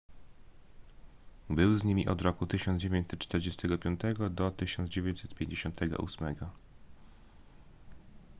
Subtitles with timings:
[1.49, 3.99] był z nimi od roku 1945
[4.31, 6.35] do 1958